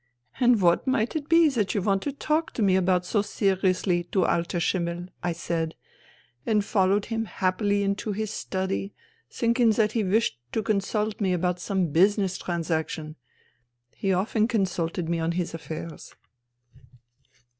[0.13, 3.21] *"' And what might it be that you want to talk to me about so
[3.21, 5.09] seriously, du alter Schimmel?
[5.15, 5.75] * I said,
[6.43, 8.95] and followed him happily into his study,
[9.29, 13.15] thinking that he wished to consult me about some business trans action.
[13.95, 16.15] He often consulted me on his affairs.